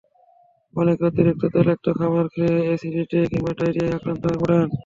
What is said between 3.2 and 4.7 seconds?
কিংবা ডায়রিয়ায় আক্রান্ত হয়ে পড়েন।